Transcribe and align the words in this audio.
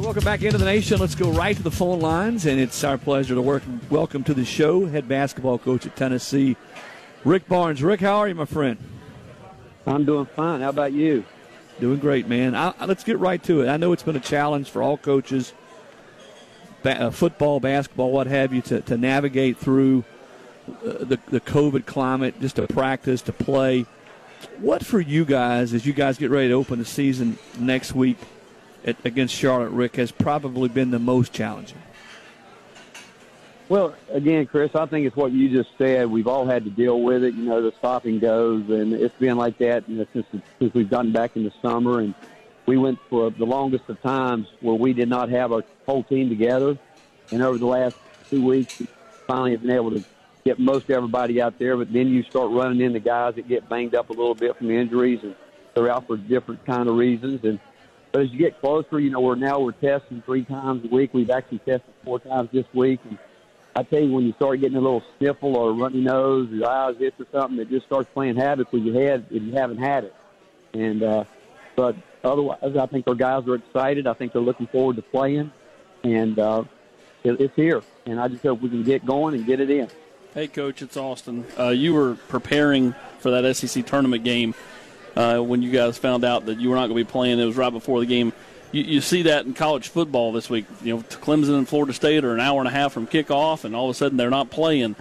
welcome 0.00 0.24
back 0.24 0.42
into 0.42 0.58
the 0.58 0.64
nation. 0.64 1.00
Let's 1.00 1.14
go 1.14 1.30
right 1.30 1.56
to 1.56 1.62
the 1.62 1.70
phone 1.70 2.00
lines, 2.00 2.46
and 2.46 2.60
it's 2.60 2.84
our 2.84 2.96
pleasure 2.96 3.34
to 3.34 3.42
work, 3.42 3.62
welcome 3.90 4.22
to 4.24 4.34
the 4.34 4.44
show 4.44 4.86
head 4.86 5.08
basketball 5.08 5.58
coach 5.58 5.86
at 5.86 5.96
Tennessee, 5.96 6.56
Rick 7.24 7.48
Barnes. 7.48 7.82
Rick, 7.82 8.00
how 8.00 8.18
are 8.18 8.28
you, 8.28 8.34
my 8.34 8.44
friend? 8.44 8.78
I'm 9.86 10.04
doing 10.04 10.26
fine. 10.26 10.60
How 10.60 10.68
about 10.68 10.92
you? 10.92 11.24
Doing 11.80 11.98
great, 11.98 12.28
man. 12.28 12.54
I, 12.54 12.74
let's 12.84 13.02
get 13.02 13.18
right 13.18 13.42
to 13.44 13.62
it. 13.62 13.68
I 13.68 13.76
know 13.76 13.92
it's 13.92 14.02
been 14.02 14.16
a 14.16 14.20
challenge 14.20 14.70
for 14.70 14.82
all 14.82 14.96
coaches, 14.96 15.52
ba- 16.82 17.06
uh, 17.06 17.10
football, 17.10 17.58
basketball, 17.58 18.12
what 18.12 18.28
have 18.28 18.52
you, 18.52 18.62
to, 18.62 18.80
to 18.82 18.96
navigate 18.96 19.58
through 19.58 20.04
uh, 20.68 21.04
the, 21.04 21.18
the 21.28 21.40
COVID 21.40 21.86
climate, 21.86 22.40
just 22.40 22.56
to 22.56 22.68
practice, 22.68 23.20
to 23.22 23.32
play. 23.32 23.84
What 24.58 24.86
for 24.86 25.00
you 25.00 25.24
guys, 25.24 25.74
as 25.74 25.86
you 25.86 25.92
guys 25.92 26.18
get 26.18 26.30
ready 26.30 26.48
to 26.48 26.54
open 26.54 26.78
the 26.78 26.84
season 26.84 27.36
next 27.58 27.94
week 27.94 28.18
at, 28.84 28.96
against 29.04 29.34
Charlotte, 29.34 29.70
Rick, 29.70 29.96
has 29.96 30.10
probably 30.10 30.68
been 30.68 30.90
the 30.90 30.98
most 30.98 31.32
challenging? 31.32 31.78
Well, 33.68 33.94
again, 34.10 34.46
Chris, 34.46 34.74
I 34.74 34.86
think 34.86 35.06
it's 35.06 35.16
what 35.16 35.30
you 35.30 35.50
just 35.50 35.76
said. 35.76 36.10
We've 36.10 36.26
all 36.26 36.46
had 36.46 36.64
to 36.64 36.70
deal 36.70 37.02
with 37.02 37.22
it. 37.22 37.34
You 37.34 37.44
know, 37.44 37.60
the 37.60 37.72
stopping 37.76 38.18
goes, 38.18 38.68
and 38.70 38.94
it's 38.94 39.14
been 39.18 39.36
like 39.36 39.58
that 39.58 39.86
you 39.88 39.96
know, 39.98 40.06
since 40.14 40.26
since 40.58 40.72
we've 40.72 40.88
gotten 40.88 41.12
back 41.12 41.36
in 41.36 41.44
the 41.44 41.52
summer. 41.60 42.00
And 42.00 42.14
we 42.64 42.78
went 42.78 42.98
for 43.10 43.30
the 43.30 43.44
longest 43.44 43.84
of 43.88 44.00
times 44.00 44.46
where 44.60 44.74
we 44.74 44.94
did 44.94 45.10
not 45.10 45.28
have 45.28 45.52
our 45.52 45.64
whole 45.84 46.02
team 46.02 46.30
together. 46.30 46.78
And 47.30 47.42
over 47.42 47.58
the 47.58 47.66
last 47.66 47.96
two 48.30 48.42
weeks, 48.42 48.78
we 48.78 48.86
finally 49.26 49.50
have 49.50 49.60
been 49.60 49.72
able 49.72 49.90
to 49.90 50.02
get 50.46 50.58
most 50.58 50.88
everybody 50.88 51.42
out 51.42 51.58
there. 51.58 51.76
But 51.76 51.92
then 51.92 52.08
you 52.08 52.22
start 52.22 52.50
running 52.50 52.80
into 52.80 53.00
guys 53.00 53.34
that 53.34 53.48
get 53.48 53.68
banged 53.68 53.94
up 53.94 54.08
a 54.08 54.14
little 54.14 54.34
bit 54.34 54.56
from 54.56 54.70
injuries, 54.70 55.20
and 55.22 55.36
they're 55.74 55.90
out 55.90 56.06
for 56.06 56.16
different 56.16 56.64
kind 56.64 56.88
of 56.88 56.96
reasons. 56.96 57.44
And 57.44 57.60
but 58.12 58.22
as 58.22 58.30
you 58.30 58.38
get 58.38 58.60
closer, 58.60 58.98
you 58.98 59.10
know, 59.10 59.20
we're 59.20 59.34
now 59.34 59.60
we're 59.60 59.72
testing 59.72 60.22
three 60.22 60.44
times 60.44 60.84
a 60.84 60.88
week. 60.88 61.12
We've 61.12 61.30
actually 61.30 61.58
tested 61.58 61.92
four 62.04 62.18
times 62.18 62.48
this 62.52 62.66
week. 62.72 63.00
And 63.08 63.18
I 63.76 63.82
tell 63.82 64.00
you, 64.00 64.12
when 64.12 64.24
you 64.24 64.32
start 64.32 64.60
getting 64.60 64.76
a 64.76 64.80
little 64.80 65.02
sniffle 65.18 65.56
or 65.56 65.72
runny 65.72 66.00
nose, 66.00 66.48
your 66.50 66.68
eyes 66.68 66.96
itch 67.00 67.14
or 67.18 67.26
something, 67.32 67.58
it 67.58 67.68
just 67.68 67.86
starts 67.86 68.08
playing 68.12 68.36
havoc 68.36 68.72
with 68.72 68.82
your 68.82 69.00
head 69.00 69.26
if 69.30 69.42
you 69.42 69.52
haven't 69.52 69.78
had 69.78 70.04
it. 70.04 70.14
And 70.72 71.02
uh, 71.02 71.24
but 71.76 71.96
otherwise, 72.24 72.58
I 72.62 72.86
think 72.86 73.06
our 73.08 73.14
guys 73.14 73.46
are 73.46 73.54
excited. 73.56 74.06
I 74.06 74.14
think 74.14 74.32
they're 74.32 74.42
looking 74.42 74.66
forward 74.66 74.96
to 74.96 75.02
playing, 75.02 75.52
and 76.02 76.38
uh, 76.38 76.64
it, 77.24 77.40
it's 77.40 77.56
here. 77.56 77.82
And 78.06 78.18
I 78.18 78.28
just 78.28 78.42
hope 78.42 78.62
we 78.62 78.68
can 78.68 78.82
get 78.82 79.04
going 79.04 79.34
and 79.34 79.44
get 79.44 79.60
it 79.60 79.70
in. 79.70 79.88
Hey, 80.34 80.46
Coach, 80.46 80.82
it's 80.82 80.96
Austin. 80.96 81.46
Uh, 81.58 81.68
you 81.68 81.94
were 81.94 82.14
preparing 82.14 82.94
for 83.18 83.30
that 83.30 83.56
SEC 83.56 83.84
tournament 83.86 84.24
game 84.24 84.54
uh, 85.18 85.40
when 85.40 85.60
you 85.60 85.70
guys 85.70 85.98
found 85.98 86.24
out 86.24 86.46
that 86.46 86.58
you 86.58 86.70
were 86.70 86.76
not 86.76 86.86
going 86.88 86.96
to 86.98 87.04
be 87.04 87.10
playing. 87.10 87.38
It 87.38 87.44
was 87.44 87.56
right 87.56 87.72
before 87.72 88.00
the 88.00 88.06
game 88.06 88.32
you, 88.72 88.82
you 88.82 89.00
see 89.00 89.22
that 89.22 89.46
in 89.46 89.54
college 89.54 89.88
football 89.88 90.32
this 90.32 90.50
week. 90.50 90.66
You 90.82 90.96
know, 90.96 91.02
Clemson 91.02 91.56
and 91.56 91.68
Florida 91.68 91.92
State 91.92 92.24
are 92.24 92.34
an 92.34 92.40
hour 92.40 92.58
and 92.58 92.68
a 92.68 92.72
half 92.72 92.92
from 92.92 93.06
kickoff, 93.06 93.64
and 93.64 93.74
all 93.74 93.86
of 93.86 93.90
a 93.90 93.94
sudden 93.94 94.16
they're 94.16 94.30
not 94.30 94.50
playing. 94.50 94.96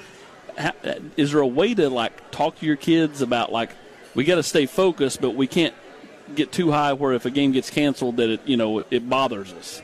How, 0.57 0.73
is 1.15 1.31
there 1.31 1.41
a 1.41 1.47
way 1.47 1.73
to 1.75 1.89
like 1.89 2.31
talk 2.31 2.59
to 2.59 2.65
your 2.65 2.75
kids 2.75 3.21
about 3.21 3.51
like 3.51 3.71
we 4.15 4.23
got 4.23 4.35
to 4.35 4.43
stay 4.43 4.65
focused, 4.65 5.21
but 5.21 5.31
we 5.31 5.47
can't 5.47 5.73
get 6.35 6.51
too 6.51 6.71
high 6.71 6.93
where 6.93 7.13
if 7.13 7.25
a 7.25 7.29
game 7.29 7.51
gets 7.51 7.69
canceled 7.69 8.17
that 8.17 8.29
it 8.29 8.41
you 8.45 8.57
know 8.57 8.83
it 8.89 9.09
bothers 9.09 9.53
us. 9.53 9.81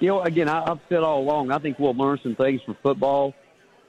You 0.00 0.08
know, 0.08 0.22
again, 0.22 0.48
I, 0.48 0.70
I've 0.70 0.78
said 0.88 1.02
all 1.02 1.20
along. 1.20 1.50
I 1.50 1.58
think 1.58 1.78
we'll 1.78 1.94
learn 1.94 2.20
some 2.22 2.36
things 2.36 2.62
from 2.62 2.76
football, 2.82 3.34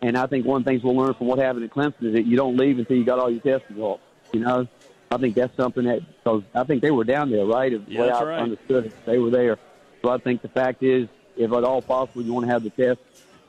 and 0.02 0.18
I 0.18 0.26
think 0.26 0.46
one 0.46 0.62
of 0.62 0.66
the 0.66 0.72
things 0.72 0.84
we'll 0.84 0.96
learn 0.96 1.14
from 1.14 1.28
what 1.28 1.38
happened 1.38 1.66
at 1.66 1.72
Clemson 1.72 2.04
is 2.04 2.14
that 2.14 2.26
you 2.26 2.36
don't 2.36 2.58
leave 2.58 2.80
until 2.80 2.98
you 2.98 3.04
got 3.04 3.20
all 3.20 3.30
your 3.30 3.42
test 3.42 3.66
results. 3.70 4.04
You 4.34 4.40
know, 4.40 4.68
I 5.12 5.18
think 5.18 5.36
that's 5.36 5.56
something 5.58 5.86
that 5.86 6.02
because 6.08 6.44
I 6.54 6.64
think 6.64 6.82
they 6.82 6.92
were 6.92 7.04
down 7.04 7.32
there, 7.32 7.46
right? 7.46 7.74
If 7.74 7.82
yeah, 7.88 8.06
that's 8.06 8.20
I 8.20 8.24
right. 8.24 8.42
understood 8.42 8.88
it, 8.88 9.06
they 9.06 9.18
were 9.18 9.32
there. 9.32 9.58
So 10.02 10.10
I 10.10 10.18
think 10.18 10.42
the 10.42 10.50
fact 10.50 10.84
is, 10.84 11.08
if 11.36 11.52
at 11.52 11.64
all 11.64 11.82
possible, 11.82 12.22
you 12.22 12.34
want 12.34 12.46
to 12.46 12.52
have 12.52 12.64
the 12.64 12.70
test 12.70 13.00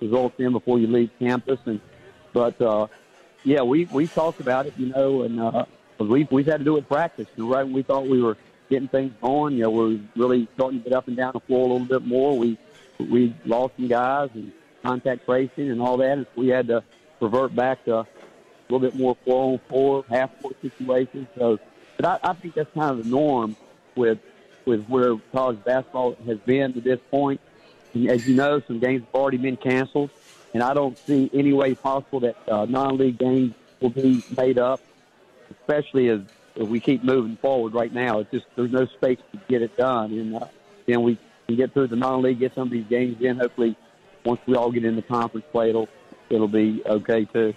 results 0.00 0.34
in 0.38 0.53
before 0.53 0.78
you 0.78 0.86
leave 0.86 1.11
campus. 1.19 1.61
And 1.66 1.81
but 2.33 2.61
uh, 2.62 2.86
yeah, 3.44 3.62
we 3.62 3.84
we 3.87 4.06
talked 4.06 4.41
about 4.41 4.66
it, 4.66 4.75
you 4.78 4.87
know, 4.87 5.22
and 5.22 5.38
uh, 5.38 5.66
we've 5.99 6.31
we've 6.31 6.47
had 6.47 6.59
to 6.59 6.65
do 6.65 6.76
it 6.76 6.78
in 6.78 6.84
practice. 6.84 7.28
And 7.37 7.50
right 7.50 7.65
when 7.65 7.75
we 7.75 7.82
thought 7.82 8.06
we 8.06 8.22
were 8.22 8.38
getting 8.70 8.88
things 8.88 9.12
going, 9.20 9.54
you 9.54 9.65
know, 9.65 9.70
we're 9.70 10.00
really 10.16 10.49
starting 10.54 10.82
to 10.82 10.88
get 10.88 10.97
up 10.97 11.09
and 11.09 11.16
down 11.16 11.32
the 11.34 11.41
floor 11.41 11.69
a 11.69 11.72
little 11.72 11.87
bit 11.87 12.06
more. 12.06 12.38
We 12.38 12.59
we 12.99 13.34
lost 13.44 13.75
some 13.76 13.88
guys 13.88 14.31
and 14.34 14.53
contact 14.82 15.26
tracing 15.26 15.70
and 15.70 15.82
all 15.82 15.99
that, 15.99 16.12
and 16.12 16.26
we 16.37 16.49
had 16.49 16.69
to 16.69 16.82
revert 17.20 17.54
back 17.54 17.84
to 17.84 18.06
a 18.70 18.75
little 18.75 18.88
bit 18.91 18.98
more 18.98 19.16
four 19.25 19.53
on 19.53 19.60
four, 19.69 20.04
half 20.08 20.31
court 20.41 20.56
situations. 20.62 21.26
So, 21.38 21.58
but 21.97 22.06
I, 22.06 22.31
I 22.31 22.34
think 22.34 22.54
that's 22.54 22.70
kind 22.75 22.91
of 22.92 23.04
the 23.04 23.10
norm 23.10 23.56
with 23.97 24.19
with 24.66 24.84
where 24.86 25.16
college 25.32 25.62
basketball 25.64 26.16
has 26.26 26.38
been 26.38 26.72
to 26.75 26.81
this 26.81 26.98
point. 27.10 27.41
And 27.94 28.10
as 28.10 28.20
you 28.26 28.34
know, 28.34 28.60
some 28.66 28.78
games 28.78 29.03
have 29.03 29.14
already 29.14 29.38
been 29.38 29.56
canceled, 29.56 30.10
and 30.54 30.62
I 30.62 30.75
don't 30.75 30.97
see 31.08 31.31
any 31.34 31.53
way 31.53 31.75
possible 31.75 32.20
that 32.20 32.36
uh, 32.48 32.66
non-league 32.66 33.19
games 33.19 33.54
will 33.81 33.91
be 33.91 34.22
made 34.36 34.58
up, 34.58 34.81
especially 35.50 36.08
as, 36.08 36.20
as 36.56 36.69
we 36.69 36.78
keep 36.78 37.02
moving 37.02 37.37
forward. 37.38 37.75
Right 37.75 37.92
now, 37.92 38.20
it's 38.20 38.31
just 38.31 38.47
there's 38.54 38.70
no 38.70 38.87
space 38.87 39.19
to 39.32 39.41
get 39.48 39.62
it 39.62 39.76
done, 39.76 40.12
and 40.12 40.37
uh, 40.37 40.47
then 40.87 41.02
we 41.02 41.19
can 41.48 41.56
get 41.56 41.72
through 41.72 41.88
the 41.88 41.97
non-league, 41.97 42.38
get 42.38 42.54
some 42.54 42.69
of 42.69 42.70
these 42.70 42.87
games 42.88 43.16
in. 43.20 43.38
Hopefully, 43.38 43.76
once 44.25 44.41
we 44.47 44.54
all 44.54 44.70
get 44.70 44.84
into 44.84 45.02
conference 45.02 45.47
play, 45.50 45.70
it'll 45.70 45.88
it'll 46.28 46.48
be 46.48 46.82
okay 46.87 47.25
too. 47.25 47.54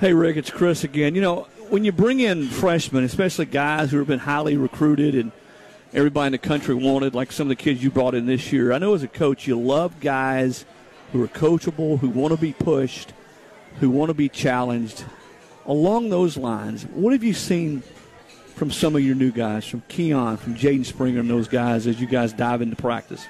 Hey, 0.00 0.12
Rick, 0.12 0.36
it's 0.36 0.50
Chris 0.50 0.84
again. 0.84 1.14
You 1.14 1.20
know, 1.20 1.48
when 1.68 1.84
you 1.84 1.92
bring 1.92 2.20
in 2.20 2.48
freshmen, 2.48 3.04
especially 3.04 3.46
guys 3.46 3.90
who 3.90 3.98
have 3.98 4.06
been 4.06 4.18
highly 4.18 4.56
recruited 4.56 5.14
and 5.14 5.32
everybody 5.92 6.26
in 6.26 6.32
the 6.32 6.38
country 6.38 6.74
wanted, 6.74 7.14
like 7.14 7.32
some 7.32 7.46
of 7.46 7.56
the 7.56 7.62
kids 7.62 7.82
you 7.82 7.90
brought 7.90 8.14
in 8.14 8.26
this 8.26 8.52
year, 8.52 8.72
I 8.72 8.78
know 8.78 8.94
as 8.94 9.02
a 9.02 9.08
coach 9.08 9.46
you 9.46 9.58
love 9.58 10.00
guys 10.00 10.64
who 11.12 11.22
are 11.22 11.28
coachable, 11.28 11.98
who 11.98 12.08
want 12.08 12.32
to 12.32 12.40
be 12.40 12.52
pushed, 12.52 13.12
who 13.80 13.90
want 13.90 14.10
to 14.10 14.14
be 14.14 14.28
challenged. 14.28 15.04
Along 15.66 16.08
those 16.08 16.36
lines, 16.36 16.84
what 16.86 17.12
have 17.12 17.22
you 17.22 17.34
seen 17.34 17.82
from 18.56 18.70
some 18.70 18.96
of 18.96 19.02
your 19.02 19.14
new 19.14 19.30
guys, 19.30 19.64
from 19.64 19.82
Keon, 19.88 20.36
from 20.36 20.54
Jaden 20.54 20.84
Springer, 20.84 21.20
and 21.20 21.30
those 21.30 21.48
guys 21.48 21.86
as 21.86 22.00
you 22.00 22.06
guys 22.06 22.32
dive 22.32 22.62
into 22.62 22.76
practice? 22.76 23.24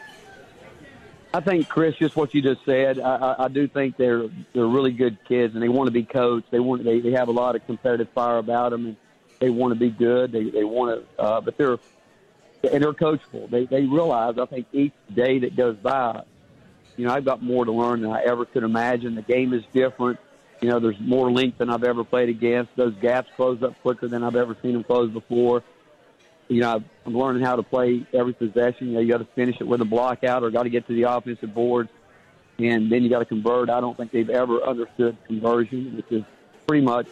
I 1.35 1.41
think 1.41 1.69
Chris, 1.69 1.97
just 1.97 2.15
what 2.15 2.35
you 2.35 2.43
just 2.43 2.65
said. 2.65 3.01
I, 3.01 3.17
I, 3.17 3.45
I 3.45 3.49
do 3.49 3.67
think 3.67 3.97
they're 3.97 4.25
they're 4.53 4.67
really 4.67 4.93
good 4.93 5.19
kids, 5.27 5.55
and 5.55 5.63
they 5.63 5.69
want 5.69 5.87
to 5.87 5.93
be 5.93 6.03
coached. 6.03 6.51
They 6.51 6.61
want 6.61 6.85
they, 6.85 7.01
they 7.01 7.13
have 7.13 7.29
a 7.29 7.33
lot 7.33 7.57
of 7.57 7.65
competitive 7.67 8.09
fire 8.15 8.37
about 8.37 8.71
them, 8.71 8.87
and 8.87 8.97
they 9.41 9.49
want 9.49 9.73
to 9.73 9.81
be 9.81 9.91
good. 9.91 10.31
They 10.31 10.51
they 10.51 10.65
want 10.65 11.07
to, 11.17 11.23
uh, 11.23 11.41
but 11.41 11.57
they're 11.57 11.79
and 12.71 12.83
they're 12.83 12.93
coachable. 12.93 13.49
They 13.51 13.65
they 13.65 13.83
realize. 13.83 14.37
I 14.39 14.45
think 14.45 14.67
each 14.73 14.93
day 15.13 15.39
that 15.39 15.57
goes 15.57 15.77
by, 15.77 16.23
you 16.97 17.07
know, 17.07 17.15
I've 17.15 17.25
got 17.25 17.43
more 17.43 17.65
to 17.65 17.73
learn 17.73 18.03
than 18.03 18.11
I 18.11 18.23
ever 18.25 18.45
could 18.45 18.63
imagine. 18.63 19.15
The 19.15 19.23
game 19.23 19.55
is 19.55 19.63
different. 19.73 20.21
You 20.61 20.69
know, 20.69 20.81
there's 20.81 21.01
more 21.01 21.33
length 21.33 21.59
than 21.59 21.71
I've 21.71 21.83
ever 21.83 22.05
played 22.05 22.29
against. 22.29 22.77
Those 22.77 22.95
gaps 23.01 23.31
close 23.37 23.63
up 23.63 23.81
quicker 23.81 24.07
than 24.07 24.23
I've 24.23 24.37
ever 24.37 24.57
seen 24.63 24.75
them 24.75 24.85
close 24.85 25.11
before 25.11 25.65
you 26.53 26.61
know, 26.61 26.85
I'm 27.07 27.17
learning 27.17 27.43
how 27.43 27.57
to 27.57 27.63
play 27.63 28.05
every 28.13 28.35
possession. 28.35 28.89
You 28.89 28.95
know, 28.95 29.01
you 29.01 29.09
got 29.09 29.19
to 29.19 29.25
finish 29.25 29.59
it 29.59 29.67
with 29.67 29.81
a 29.81 29.87
block 29.87 30.23
out 30.23 30.43
or 30.43 30.51
got 30.51 30.65
to 30.65 30.71
get 30.71 30.87
to 30.87 30.95
the 30.95 31.05
offensive 31.05 31.55
boards, 31.55 31.89
and 32.59 32.93
then 32.93 33.03
you 33.03 33.09
got 33.09 33.21
to 33.21 33.25
convert. 33.25 33.71
I 33.71 33.81
don't 33.81 33.97
think 33.97 34.13
they've 34.13 34.29
ever 34.29 34.63
understood 34.63 35.17
conversion, 35.27 35.97
which 35.97 36.13
is 36.13 36.25
pretty 36.67 36.85
much, 36.85 37.07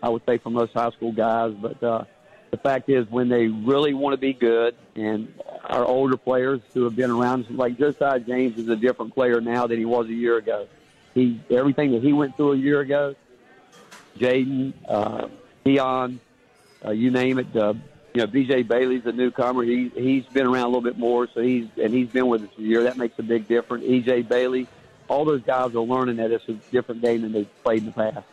I 0.00 0.08
would 0.08 0.22
say, 0.24 0.38
for 0.38 0.50
most 0.50 0.72
high 0.72 0.90
school 0.90 1.10
guys. 1.10 1.52
But 1.60 1.82
uh, 1.82 2.04
the 2.52 2.56
fact 2.58 2.88
is, 2.88 3.10
when 3.10 3.28
they 3.28 3.48
really 3.48 3.92
want 3.92 4.12
to 4.12 4.18
be 4.18 4.32
good, 4.32 4.76
and 4.94 5.34
our 5.64 5.84
older 5.84 6.16
players 6.16 6.60
who 6.74 6.84
have 6.84 6.94
been 6.94 7.10
around, 7.10 7.50
like 7.50 7.76
Josiah 7.76 8.20
James 8.20 8.56
is 8.56 8.68
a 8.68 8.76
different 8.76 9.14
player 9.14 9.40
now 9.40 9.66
than 9.66 9.78
he 9.78 9.84
was 9.84 10.06
a 10.06 10.14
year 10.14 10.36
ago. 10.36 10.68
He 11.12 11.40
everything 11.50 11.90
that 11.90 12.04
he 12.04 12.12
went 12.12 12.36
through 12.36 12.52
a 12.52 12.56
year 12.56 12.80
ago, 12.80 13.16
Jaden, 14.16 14.74
uh, 14.88 15.26
Keon, 15.64 16.20
uh, 16.84 16.92
you 16.92 17.10
name 17.10 17.40
it. 17.40 17.56
Uh, 17.56 17.74
you 18.14 18.20
know, 18.20 18.28
BJ 18.28 18.66
Bailey's 18.66 19.04
a 19.06 19.12
newcomer. 19.12 19.64
He 19.64 19.88
he's 19.88 20.24
been 20.26 20.46
around 20.46 20.64
a 20.64 20.68
little 20.68 20.80
bit 20.80 20.96
more, 20.96 21.28
so 21.34 21.40
he's 21.40 21.66
and 21.82 21.92
he's 21.92 22.08
been 22.08 22.28
with 22.28 22.44
us 22.44 22.48
a 22.56 22.62
year. 22.62 22.84
That 22.84 22.96
makes 22.96 23.18
a 23.18 23.24
big 23.24 23.48
difference. 23.48 23.84
EJ 23.84 24.28
Bailey, 24.28 24.68
all 25.08 25.24
those 25.24 25.42
guys 25.42 25.74
are 25.74 25.80
learning 25.80 26.16
that 26.16 26.30
it's 26.30 26.48
a 26.48 26.52
different 26.70 27.02
game 27.02 27.22
than 27.22 27.32
they've 27.32 27.62
played 27.64 27.80
in 27.80 27.86
the 27.86 27.92
past. 27.92 28.24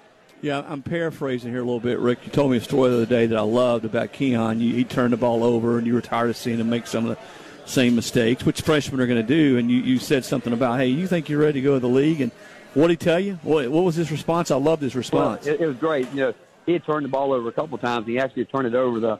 Yeah, 0.41 0.63
I'm 0.67 0.83
paraphrasing 0.83 1.51
here 1.51 1.61
a 1.61 1.63
little 1.63 1.79
bit, 1.79 1.99
Rick. 1.99 2.19
You 2.25 2.31
told 2.31 2.51
me 2.51 2.57
a 2.57 2.61
story 2.61 2.89
the 2.89 2.95
other 2.97 3.05
day 3.05 3.25
that 3.27 3.37
I 3.37 3.41
loved 3.41 3.85
about 3.85 4.11
Keon. 4.11 4.59
You, 4.59 4.73
he 4.73 4.83
turned 4.83 5.13
the 5.13 5.17
ball 5.17 5.43
over, 5.43 5.77
and 5.77 5.85
you 5.85 5.93
were 5.93 6.01
tired 6.01 6.29
of 6.29 6.37
seeing 6.37 6.59
him 6.59 6.69
make 6.69 6.87
some 6.87 7.07
of 7.07 7.17
the 7.17 7.69
same 7.69 7.95
mistakes, 7.95 8.43
which 8.43 8.61
freshmen 8.61 8.99
are 9.01 9.07
going 9.07 9.21
to 9.21 9.27
do. 9.27 9.59
And 9.59 9.69
you, 9.69 9.81
you 9.81 9.99
said 9.99 10.25
something 10.25 10.51
about, 10.51 10.79
hey, 10.79 10.87
you 10.87 11.07
think 11.07 11.29
you're 11.29 11.41
ready 11.41 11.61
to 11.61 11.63
go 11.63 11.73
to 11.75 11.79
the 11.79 11.87
league? 11.87 12.21
And 12.21 12.31
what 12.73 12.87
did 12.87 12.99
he 12.99 13.05
tell 13.05 13.19
you? 13.19 13.39
What, 13.43 13.69
what 13.69 13.83
was 13.83 13.95
his 13.95 14.11
response? 14.11 14.49
I 14.49 14.55
loved 14.55 14.81
his 14.81 14.95
response. 14.95 15.45
Well, 15.45 15.55
it, 15.55 15.61
it 15.61 15.67
was 15.67 15.77
great. 15.77 16.09
You 16.09 16.19
know, 16.19 16.33
he 16.65 16.73
had 16.73 16.85
turned 16.85 17.05
the 17.05 17.09
ball 17.09 17.33
over 17.33 17.47
a 17.47 17.51
couple 17.51 17.75
of 17.75 17.81
times. 17.81 18.07
He 18.07 18.17
actually 18.17 18.45
turned 18.45 18.65
it 18.65 18.73
over 18.73 18.99
the 18.99 19.19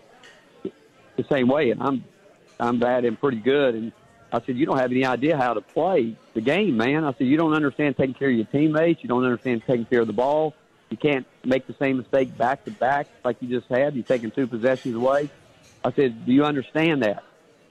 the 1.22 1.36
same 1.36 1.48
way, 1.48 1.72
and 1.72 1.82
I'm 1.82 2.04
I'm 2.60 2.80
bad 2.80 3.06
and 3.06 3.20
pretty 3.20 3.40
good. 3.40 3.76
And 3.76 3.92
I 4.32 4.40
said, 4.42 4.56
you 4.56 4.66
don't 4.66 4.78
have 4.78 4.92
any 4.92 5.06
idea 5.06 5.36
how 5.36 5.54
to 5.54 5.62
play 5.62 6.16
the 6.34 6.42
game, 6.42 6.78
man. 6.78 7.04
I 7.04 7.14
said, 7.14 7.28
you 7.28 7.38
don't 7.38 7.54
understand 7.54 7.98
taking 7.98 8.14
care 8.14 8.30
of 8.30 8.36
your 8.36 8.46
teammates. 8.46 9.04
You 9.04 9.10
don't 9.10 9.24
understand 9.24 9.64
taking 9.66 9.86
care 9.86 10.02
of 10.02 10.08
the 10.08 10.14
ball. 10.14 10.54
You 10.90 10.98
can't 10.98 11.26
make 11.44 11.68
the 11.68 11.76
same 11.80 11.98
mistake 11.98 12.38
back 12.38 12.66
to 12.66 12.72
back 12.72 13.08
like 13.24 13.38
you 13.42 13.48
just 13.48 13.70
had. 13.70 13.96
You're 13.96 14.04
taking 14.04 14.32
two 14.32 14.48
possessions 14.48 14.96
away. 14.96 15.30
I 15.84 15.92
said, 15.92 16.26
do 16.26 16.32
you 16.32 16.46
understand 16.46 17.04
that? 17.04 17.24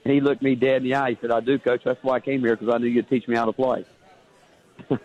And 0.03 0.13
he 0.13 0.19
looked 0.19 0.41
me 0.41 0.55
dead 0.55 0.77
in 0.77 0.83
the 0.83 0.95
eye. 0.95 1.11
He 1.11 1.17
said, 1.21 1.31
"I 1.31 1.41
do, 1.41 1.59
coach. 1.59 1.83
That's 1.83 2.03
why 2.03 2.15
I 2.15 2.19
came 2.19 2.41
here 2.41 2.55
because 2.55 2.73
I 2.73 2.79
knew 2.79 2.87
you'd 2.87 3.07
teach 3.07 3.27
me 3.27 3.35
how 3.35 3.45
to 3.45 3.53
play." 3.53 3.85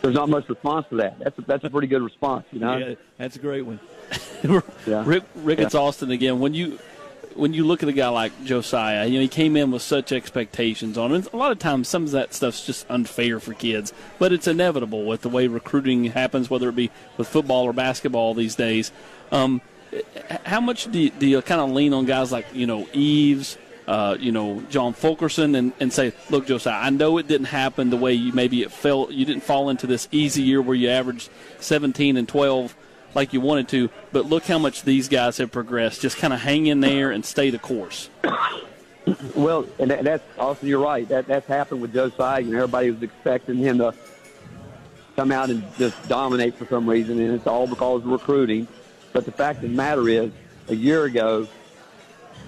There's 0.00 0.14
not 0.14 0.28
much 0.28 0.48
response 0.48 0.86
to 0.90 0.96
that. 0.96 1.20
That's 1.20 1.38
a, 1.38 1.42
that's 1.42 1.64
a 1.64 1.70
pretty 1.70 1.86
good 1.86 2.02
response, 2.02 2.44
you 2.50 2.58
know. 2.58 2.76
Yeah, 2.76 2.94
that's 3.18 3.36
a 3.36 3.38
great 3.38 3.62
one. 3.62 3.78
Rick 4.88 5.22
Ricketts 5.36 5.74
yeah. 5.74 5.80
Austin 5.80 6.10
again. 6.10 6.40
When 6.40 6.54
you 6.54 6.80
when 7.36 7.54
you 7.54 7.64
look 7.64 7.82
at 7.82 7.88
a 7.88 7.92
guy 7.92 8.08
like 8.08 8.44
Josiah, 8.44 9.06
you 9.06 9.14
know 9.14 9.22
he 9.22 9.28
came 9.28 9.56
in 9.56 9.70
with 9.70 9.82
such 9.82 10.12
expectations 10.12 10.96
on 10.98 11.12
him. 11.12 11.26
A 11.32 11.36
lot 11.36 11.52
of 11.52 11.58
times, 11.58 11.88
some 11.88 12.04
of 12.04 12.10
that 12.12 12.34
stuff's 12.34 12.64
just 12.64 12.86
unfair 12.88 13.40
for 13.40 13.54
kids, 13.54 13.92
but 14.18 14.32
it's 14.32 14.46
inevitable 14.46 15.04
with 15.04 15.22
the 15.22 15.28
way 15.28 15.46
recruiting 15.46 16.04
happens, 16.04 16.48
whether 16.50 16.68
it 16.68 16.76
be 16.76 16.90
with 17.16 17.28
football 17.28 17.64
or 17.64 17.72
basketball 17.72 18.34
these 18.34 18.54
days. 18.54 18.92
Um, 19.30 19.60
how 20.44 20.60
much 20.60 20.90
do 20.90 20.98
you, 20.98 21.10
do 21.10 21.26
you 21.26 21.42
kind 21.42 21.60
of 21.60 21.70
lean 21.70 21.92
on 21.92 22.06
guys 22.06 22.32
like 22.32 22.46
you 22.52 22.66
know 22.66 22.86
Eves, 22.92 23.58
uh, 23.86 24.16
you 24.18 24.32
know 24.32 24.62
John 24.70 24.92
Fulkerson, 24.92 25.54
and, 25.54 25.72
and 25.80 25.92
say, 25.92 26.12
look, 26.30 26.46
Josiah, 26.46 26.80
I 26.80 26.90
know 26.90 27.18
it 27.18 27.28
didn't 27.28 27.46
happen 27.46 27.90
the 27.90 27.96
way 27.96 28.12
you 28.12 28.32
maybe 28.32 28.62
it 28.62 28.72
felt. 28.72 29.10
You 29.10 29.24
didn't 29.24 29.42
fall 29.42 29.70
into 29.70 29.86
this 29.86 30.08
easy 30.10 30.42
year 30.42 30.62
where 30.62 30.76
you 30.76 30.88
averaged 30.88 31.30
17 31.60 32.16
and 32.16 32.28
12 32.28 32.76
like 33.14 33.32
you 33.32 33.40
wanted 33.40 33.68
to, 33.68 33.90
but 34.12 34.26
look 34.26 34.44
how 34.44 34.58
much 34.58 34.82
these 34.82 35.08
guys 35.08 35.38
have 35.38 35.50
progressed. 35.50 36.00
Just 36.00 36.16
kind 36.18 36.32
of 36.32 36.40
hang 36.40 36.66
in 36.66 36.80
there 36.80 37.10
and 37.10 37.24
stay 37.24 37.50
the 37.50 37.58
course. 37.58 38.08
Well, 39.34 39.66
and 39.78 39.90
that's 39.90 40.22
also 40.38 40.66
you're 40.66 40.82
right. 40.82 41.08
That 41.08 41.26
that's 41.26 41.46
happened 41.46 41.82
with 41.82 41.92
Josiah. 41.92 42.40
You 42.40 42.52
know, 42.52 42.58
everybody 42.58 42.90
was 42.90 43.02
expecting 43.02 43.56
him 43.56 43.78
to 43.78 43.94
come 45.16 45.32
out 45.32 45.50
and 45.50 45.64
just 45.76 46.08
dominate 46.08 46.54
for 46.54 46.66
some 46.66 46.88
reason, 46.88 47.20
and 47.20 47.34
it's 47.34 47.46
all 47.46 47.66
because 47.66 48.02
of 48.02 48.06
recruiting. 48.06 48.68
But 49.12 49.24
the 49.24 49.32
fact 49.32 49.62
of 49.62 49.70
the 49.70 49.76
matter 49.76 50.08
is, 50.08 50.30
a 50.68 50.74
year 50.74 51.04
ago, 51.04 51.48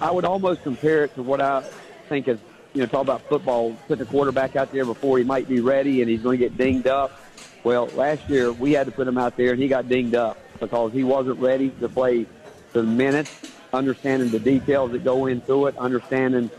I 0.01 0.11
would 0.11 0.25
almost 0.25 0.63
compare 0.63 1.05
it 1.05 1.15
to 1.17 1.23
what 1.23 1.41
I 1.41 1.63
think 2.09 2.29
is, 2.29 2.39
you 2.73 2.81
know, 2.81 2.87
talk 2.87 3.03
about 3.03 3.23
football, 3.29 3.77
put 3.87 3.99
the 3.99 4.05
quarterback 4.05 4.57
out 4.57 4.73
there 4.73 4.85
before 4.85 5.19
he 5.19 5.25
might 5.25 5.49
be 5.49 5.61
ready 5.61 6.01
and 6.01 6.11
he's 6.11 6.23
going 6.23 6.39
to 6.39 6.45
get 6.49 6.57
dinged 6.57 6.87
up. 6.87 7.21
Well, 7.65 7.87
last 7.95 8.29
year 8.29 8.53
we 8.53 8.73
had 8.73 8.87
to 8.87 8.93
put 8.93 9.07
him 9.07 9.19
out 9.19 9.37
there 9.37 9.53
and 9.53 9.61
he 9.61 9.69
got 9.69 9.89
dinged 9.89 10.15
up 10.15 10.39
because 10.61 10.93
he 10.93 11.05
wasn't 11.05 11.39
ready 11.41 11.71
to 11.71 11.89
play 11.89 12.27
the 12.73 12.83
minutes, 12.83 13.31
understanding 13.73 14.31
the 14.31 14.39
details 14.39 14.93
that 14.93 15.05
go 15.05 15.27
into 15.27 15.67
it, 15.67 15.77
understanding 15.77 16.51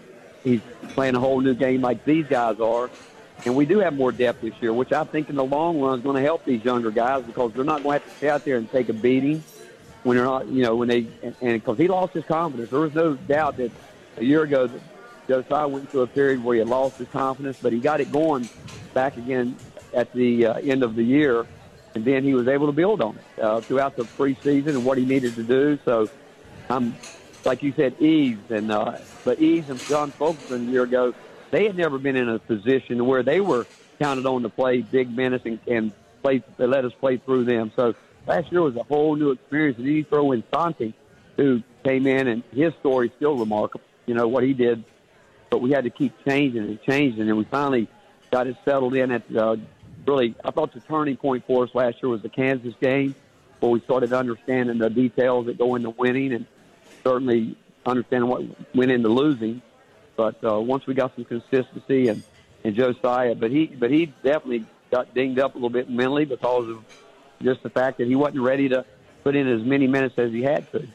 he's 0.44 0.62
playing 0.94 1.16
a 1.16 1.20
whole 1.20 1.42
new 1.42 1.54
game 1.54 1.82
like 1.82 2.04
these 2.06 2.26
guys 2.28 2.60
are. 2.60 2.90
And 3.46 3.56
we 3.56 3.66
do 3.66 3.80
have 3.80 3.94
more 3.94 4.12
depth 4.12 4.42
this 4.42 4.54
year, 4.62 4.74
which 4.74 4.92
I 4.92 5.04
think 5.04 5.30
in 5.30 5.36
the 5.36 5.44
long 5.44 5.80
run 5.80 6.00
is 6.00 6.04
going 6.04 6.16
to 6.16 6.22
help 6.22 6.46
these 6.46 6.64
younger 6.64 6.92
guys 6.92 7.24
because 7.24 7.54
they're 7.54 7.64
not 7.64 7.84
going 7.84 8.00
to 8.00 8.04
have 8.06 8.12
to 8.12 8.18
stay 8.18 8.30
out 8.30 8.46
there 8.46 8.58
and 8.58 8.72
take 8.72 8.90
a 8.90 8.94
beating 8.94 9.44
when 10.04 10.18
they're 10.18 10.26
not, 10.26 10.48
you 10.48 10.64
know, 10.64 10.76
when 10.76 10.88
they, 10.88 11.08
and 11.24 11.36
because 11.40 11.78
he 11.78 11.88
lost 11.88 12.14
his 12.14 12.24
confidence. 12.26 12.70
There 12.70 12.80
was 12.80 12.94
no 12.94 13.14
doubt 13.14 13.58
that 13.58 13.72
a 14.18 14.24
year 14.24 14.44
ago 14.44 14.70
Josiah 15.28 15.68
went 15.68 15.90
through 15.92 16.02
a 16.02 16.08
period 16.08 16.44
where 16.44 16.56
he 16.56 16.64
lost 16.64 16.98
his 16.98 17.08
confidence, 17.10 17.58
but 17.62 17.74
he 17.74 17.80
got 17.80 18.02
it 18.02 18.12
going 18.12 18.50
back 18.94 19.18
again 19.18 19.58
at 19.94 20.12
the 20.14 20.46
uh, 20.46 20.54
end 20.56 20.84
of 20.84 20.96
the 20.96 21.04
year, 21.04 21.46
and 21.96 22.06
then 22.06 22.24
he 22.24 22.34
was 22.34 22.48
able 22.48 22.68
to 22.68 22.74
build 22.74 23.02
on 23.02 23.18
it 23.18 23.42
uh, 23.42 23.62
throughout 23.62 23.96
the 23.96 24.06
preseason 24.06 24.70
and 24.70 24.84
what 24.84 24.98
he 24.98 25.06
needed 25.06 25.36
to 25.38 25.44
do. 25.44 25.80
So, 25.86 26.10
I'm, 26.70 26.98
like 27.44 27.64
you 27.64 27.74
said, 27.76 28.00
Eves 28.02 28.52
and 28.52 28.72
uh, 28.72 29.00
but 29.24 29.40
Eves 29.40 29.70
and 29.70 29.80
John 29.88 30.14
Fulkerson 30.18 30.68
a 30.68 30.72
year 30.72 30.84
ago, 30.84 31.14
they 31.52 31.66
had 31.66 31.78
never 31.78 31.98
been 31.98 32.16
in 32.16 32.28
a 32.28 32.40
position 32.40 33.06
where 33.06 33.24
they 33.24 33.40
were 33.40 33.68
counted 34.02 34.26
on 34.26 34.42
to 34.44 34.50
play 34.50 34.82
big 34.82 35.10
minutes 35.10 35.46
and, 35.46 35.60
and 35.68 35.94
play. 36.22 36.44
They 36.58 36.68
let 36.68 36.86
us 36.86 36.92
play 37.00 37.18
through 37.18 37.46
them. 37.46 37.72
So 37.76 37.94
last 38.28 38.52
year 38.52 38.62
was 38.62 38.76
a 38.76 38.84
whole 38.84 39.16
new 39.16 39.32
experience. 39.32 39.78
And 39.78 39.88
then 39.88 39.94
you 39.94 40.04
throw 40.04 40.32
in 40.32 40.44
Santi, 40.54 40.94
who 41.38 41.62
came 41.84 42.08
in, 42.08 42.28
and 42.28 42.44
his 42.52 42.74
story 42.80 43.08
is 43.08 43.14
still 43.16 43.38
remarkable. 43.38 43.86
You 44.06 44.16
know 44.16 44.28
what 44.28 44.44
he 44.44 44.54
did, 44.54 44.84
but 45.50 45.62
we 45.62 45.72
had 45.72 45.86
to 45.86 45.90
keep 45.90 46.14
changing 46.28 46.64
and 46.64 46.82
changing, 46.84 47.28
and 47.28 47.38
we 47.38 47.46
finally 47.46 47.88
got 48.32 48.48
it 48.48 48.56
settled 48.66 48.96
in. 48.96 49.12
At 49.12 49.24
uh, 49.36 49.56
really, 50.08 50.36
I 50.44 50.52
thought 50.52 50.74
the 50.74 50.80
turning 50.80 51.18
point 51.18 51.46
for 51.46 51.64
us 51.64 51.70
last 51.74 52.02
year 52.02 52.10
was 52.10 52.22
the 52.22 52.30
Kansas 52.30 52.74
game, 52.82 53.16
where 53.60 53.72
we 53.72 53.80
started 53.82 54.14
understanding 54.14 54.78
the 54.78 54.90
details 54.90 55.46
that 55.48 55.58
go 55.58 55.76
into 55.76 55.90
winning, 55.92 56.34
and 56.34 56.46
certainly 57.04 57.58
understanding 57.86 58.30
what 58.30 58.44
went 58.76 58.92
into 58.92 59.10
losing. 59.10 59.62
But 60.16 60.44
uh, 60.44 60.60
once 60.60 60.88
we 60.88 60.94
got 60.94 61.16
some 61.16 61.26
consistency 61.26 62.08
and 62.08 62.24
and 62.64 62.76
Josiah, 62.76 63.36
but 63.36 63.52
he 63.52 63.68
but 63.68 63.92
he 63.92 64.08
definitely 64.24 64.66
got 64.92 65.14
dinged 65.14 65.40
up 65.40 65.54
a 65.54 65.58
little 65.58 65.70
bit 65.70 65.90
mentally 65.90 66.26
because 66.26 66.68
of 66.68 66.84
just 67.42 67.62
the 67.64 67.70
fact 67.70 68.00
that 68.00 68.08
he 68.08 68.16
wasn't 68.16 68.42
ready 68.42 68.70
to 68.70 68.86
put 69.24 69.36
in 69.36 69.48
as 69.48 69.62
many 69.64 69.88
minutes 69.88 70.16
as 70.18 70.32
he 70.32 70.42
had 70.42 70.72
to. 70.72 70.88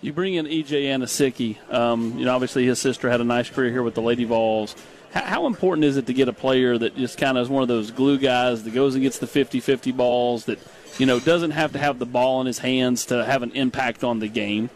You 0.00 0.12
bring 0.12 0.34
in 0.34 0.46
EJ 0.46 0.84
Anosike. 0.84 1.56
Um, 1.72 2.18
you 2.18 2.24
know, 2.24 2.34
obviously 2.34 2.64
his 2.64 2.78
sister 2.78 3.10
had 3.10 3.20
a 3.20 3.24
nice 3.24 3.50
career 3.50 3.70
here 3.70 3.82
with 3.82 3.94
the 3.94 4.02
Lady 4.02 4.24
Vols. 4.24 4.76
How, 5.12 5.46
important 5.46 5.84
is 5.84 5.96
it 5.96 6.06
to 6.06 6.12
get 6.12 6.28
a 6.28 6.32
player 6.32 6.76
that 6.76 6.96
just 6.96 7.16
kind 7.16 7.38
of 7.38 7.42
is 7.42 7.48
one 7.48 7.62
of 7.62 7.68
those 7.68 7.90
glue 7.90 8.18
guys 8.18 8.64
that 8.64 8.74
goes 8.74 8.94
and 8.94 9.02
gets 9.02 9.18
the 9.18 9.26
50-50 9.26 9.96
balls 9.96 10.44
that 10.44 10.58
you 10.98 11.06
know 11.06 11.18
doesn't 11.18 11.52
have 11.52 11.72
to 11.72 11.78
have 11.78 11.98
the 11.98 12.06
ball 12.06 12.40
in 12.40 12.46
his 12.46 12.58
hands 12.58 13.06
to 13.06 13.24
have 13.24 13.42
an 13.42 13.52
impact 13.52 14.04
on 14.04 14.18
the 14.18 14.28
game? 14.28 14.68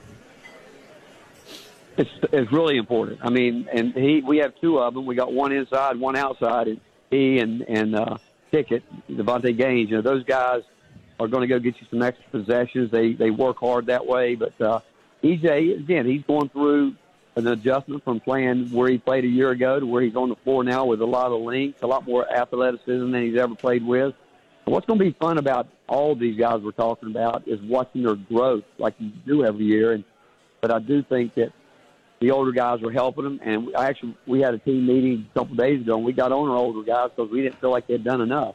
It's, 1.96 2.10
it's 2.32 2.50
really 2.50 2.78
important. 2.78 3.20
I 3.22 3.28
mean, 3.28 3.68
and 3.72 3.92
he 3.92 4.22
we 4.26 4.38
have 4.38 4.54
two 4.60 4.78
of 4.78 4.94
them. 4.94 5.04
We 5.04 5.14
got 5.14 5.32
one 5.32 5.52
inside, 5.52 6.00
one 6.00 6.16
outside, 6.16 6.68
and 6.68 6.80
he 7.10 7.38
and 7.38 7.62
and 7.62 7.94
uh, 7.94 8.16
Ticket, 8.50 8.82
Davonte 9.10 9.56
Gaines. 9.56 9.90
You 9.90 9.96
know, 9.96 10.02
those 10.02 10.24
guys 10.24 10.62
are 11.20 11.28
going 11.28 11.42
to 11.42 11.46
go 11.46 11.58
get 11.58 11.78
you 11.80 11.86
some 11.90 12.02
extra 12.02 12.24
possessions. 12.30 12.90
They 12.90 13.12
they 13.12 13.30
work 13.30 13.58
hard 13.58 13.86
that 13.86 14.06
way. 14.06 14.34
But 14.36 14.58
uh, 14.58 14.80
EJ, 15.22 15.80
again, 15.80 16.06
he's 16.06 16.22
going 16.22 16.48
through 16.48 16.96
an 17.36 17.46
adjustment 17.46 18.04
from 18.04 18.20
playing 18.20 18.70
where 18.70 18.88
he 18.88 18.98
played 18.98 19.24
a 19.24 19.28
year 19.28 19.50
ago 19.50 19.80
to 19.80 19.86
where 19.86 20.02
he's 20.02 20.16
on 20.16 20.28
the 20.28 20.36
floor 20.36 20.64
now 20.64 20.84
with 20.84 21.00
a 21.00 21.06
lot 21.06 21.32
of 21.32 21.40
length, 21.40 21.82
a 21.82 21.86
lot 21.86 22.06
more 22.06 22.30
athleticism 22.30 23.10
than 23.10 23.22
he's 23.22 23.38
ever 23.38 23.54
played 23.54 23.84
with. 23.84 24.14
What's 24.64 24.86
going 24.86 24.98
to 24.98 25.04
be 25.04 25.12
fun 25.12 25.38
about 25.38 25.68
all 25.88 26.14
these 26.14 26.38
guys 26.38 26.60
we're 26.60 26.72
talking 26.72 27.10
about 27.10 27.48
is 27.48 27.60
watching 27.62 28.02
their 28.02 28.14
growth, 28.14 28.64
like 28.78 28.94
you 28.98 29.10
do 29.26 29.44
every 29.44 29.64
year. 29.64 29.92
And 29.92 30.04
but 30.60 30.70
I 30.70 30.78
do 30.78 31.02
think 31.02 31.34
that 31.34 31.52
the 32.20 32.30
older 32.30 32.52
guys 32.52 32.80
were 32.80 32.92
helping 32.92 33.24
them. 33.24 33.40
And 33.42 33.66
we, 33.66 33.74
actually, 33.74 34.16
we 34.26 34.40
had 34.40 34.54
a 34.54 34.58
team 34.58 34.86
meeting 34.86 35.26
a 35.34 35.38
couple 35.38 35.56
days 35.56 35.80
ago, 35.80 35.96
and 35.96 36.04
we 36.04 36.12
got 36.12 36.30
on 36.30 36.48
our 36.48 36.56
older 36.56 36.82
guys 36.82 37.10
because 37.14 37.30
we 37.30 37.42
didn't 37.42 37.60
feel 37.60 37.70
like 37.70 37.88
they'd 37.88 38.04
done 38.04 38.20
enough 38.20 38.54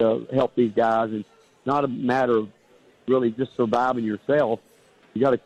to 0.00 0.26
help 0.32 0.54
these 0.56 0.72
guys. 0.72 1.10
And 1.10 1.20
it's 1.20 1.66
not 1.66 1.84
a 1.84 1.88
matter 1.88 2.36
of 2.36 2.48
really 3.06 3.30
just 3.30 3.56
surviving 3.56 4.04
yourself. 4.04 4.58
You 5.14 5.22
got 5.22 5.30
to 5.30 5.40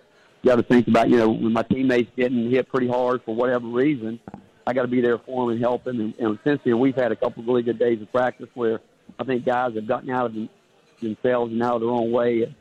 got 0.44 0.56
to 0.56 0.62
think 0.62 0.88
about 0.88 1.08
you 1.08 1.16
know 1.16 1.28
when 1.28 1.52
my 1.52 1.62
teammates 1.62 2.10
getting 2.16 2.50
hit 2.50 2.68
pretty 2.68 2.88
hard 2.88 3.22
for 3.24 3.34
whatever 3.34 3.66
reason, 3.66 4.20
I 4.66 4.72
got 4.72 4.82
to 4.82 4.88
be 4.88 5.00
there 5.00 5.18
for 5.18 5.44
them 5.44 5.52
and 5.52 5.60
help 5.60 5.84
them. 5.84 6.00
And, 6.00 6.14
and 6.18 6.38
since 6.44 6.60
then, 6.64 6.78
we've 6.78 6.96
had 6.96 7.12
a 7.12 7.16
couple 7.16 7.42
of 7.42 7.48
really 7.48 7.62
good 7.62 7.78
days 7.78 8.00
of 8.00 8.10
practice 8.12 8.48
where 8.54 8.80
I 9.18 9.24
think 9.24 9.44
guys 9.44 9.74
have 9.74 9.86
gotten 9.86 10.10
out 10.10 10.26
of 10.26 10.34
them, 10.34 10.48
themselves 11.00 11.52
and 11.52 11.62
out 11.62 11.76
of 11.76 11.80
their 11.82 11.90
own 11.90 12.10
way 12.12 12.42
and 12.42 12.54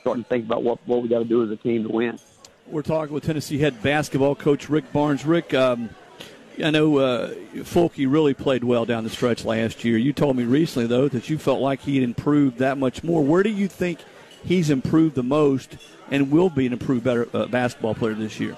starting 0.00 0.24
to 0.24 0.28
think 0.28 0.46
about 0.46 0.62
what 0.62 0.78
what 0.86 1.02
we 1.02 1.08
got 1.08 1.20
to 1.20 1.24
do 1.24 1.44
as 1.44 1.50
a 1.50 1.56
team 1.56 1.84
to 1.84 1.88
win. 1.88 2.18
We're 2.66 2.82
talking 2.82 3.12
with 3.12 3.24
Tennessee 3.24 3.58
head 3.58 3.82
basketball 3.82 4.34
coach 4.34 4.68
Rick 4.68 4.92
Barnes. 4.92 5.24
Rick. 5.24 5.52
Um, 5.52 5.90
I 6.62 6.70
know 6.70 6.98
uh, 6.98 7.34
Fulky 7.54 8.10
really 8.10 8.34
played 8.34 8.62
well 8.62 8.84
down 8.84 9.04
the 9.04 9.10
stretch 9.10 9.44
last 9.44 9.84
year. 9.84 9.96
You 9.96 10.12
told 10.12 10.36
me 10.36 10.44
recently, 10.44 10.86
though, 10.86 11.08
that 11.08 11.30
you 11.30 11.38
felt 11.38 11.60
like 11.60 11.80
he 11.80 11.96
had 11.96 12.04
improved 12.04 12.58
that 12.58 12.76
much 12.76 13.02
more. 13.02 13.24
Where 13.24 13.42
do 13.42 13.50
you 13.50 13.68
think 13.68 14.00
he's 14.44 14.70
improved 14.70 15.14
the 15.14 15.22
most 15.22 15.76
and 16.10 16.30
will 16.30 16.50
be 16.50 16.66
an 16.66 16.72
improved 16.72 17.04
better 17.04 17.28
uh, 17.32 17.46
basketball 17.46 17.94
player 17.94 18.14
this 18.14 18.38
year? 18.38 18.56